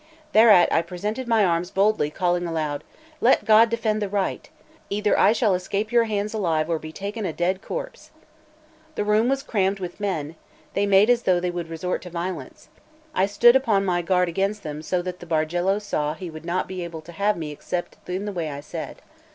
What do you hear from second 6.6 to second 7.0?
or be